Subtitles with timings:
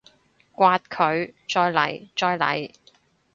[0.55, 1.31] 摑佢！
[1.47, 2.09] 再嚟！
[2.15, 2.73] 再嚟！